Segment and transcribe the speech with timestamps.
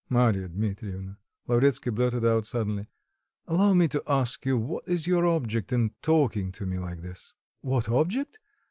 [0.09, 2.87] "Marya Dmitrievna," Lavretsky blurted out suddenly,
[3.45, 7.35] "allow me to ask you what is your object in talking to me like this?"
[7.61, 8.39] "What object?"